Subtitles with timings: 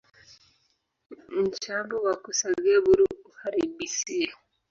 [1.41, 4.29] Nchambo wa kusagia buru uharibisie